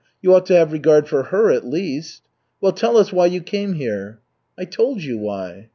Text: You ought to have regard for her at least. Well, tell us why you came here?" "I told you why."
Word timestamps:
You 0.19 0.33
ought 0.33 0.47
to 0.47 0.55
have 0.55 0.71
regard 0.71 1.07
for 1.07 1.21
her 1.25 1.51
at 1.51 1.63
least. 1.63 2.23
Well, 2.59 2.71
tell 2.71 2.97
us 2.97 3.13
why 3.13 3.27
you 3.27 3.39
came 3.39 3.73
here?" 3.73 4.19
"I 4.57 4.65
told 4.65 5.03
you 5.03 5.19
why." 5.19 5.69